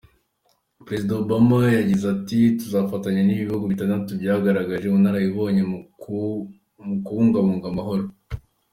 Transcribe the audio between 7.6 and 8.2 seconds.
amahoro.